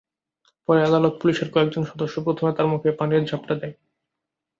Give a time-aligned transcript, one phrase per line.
[0.69, 3.75] পরে আদালত পুলিশের কয়েকজন সদস্য প্রথমে তাঁর মুখে পানির ঝাপটা দেয়।